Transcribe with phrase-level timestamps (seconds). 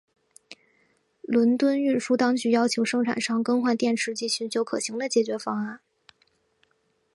[1.27, 5.79] 伦敦运输当局要求生产商更换电池及寻求可行的解决方案。